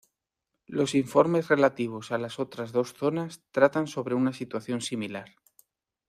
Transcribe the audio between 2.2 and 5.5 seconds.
otras dos zonas tratan sobre una situación similar.